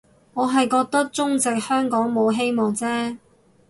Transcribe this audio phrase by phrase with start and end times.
[0.33, 3.17] 我係覺得中殖香港冇希望啫